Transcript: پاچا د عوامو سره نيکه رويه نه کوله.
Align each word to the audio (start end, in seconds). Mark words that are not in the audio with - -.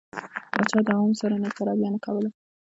پاچا 0.53 0.79
د 0.85 0.87
عوامو 0.95 1.19
سره 1.21 1.35
نيکه 1.43 1.61
رويه 1.67 1.89
نه 1.93 1.99
کوله. 2.05 2.29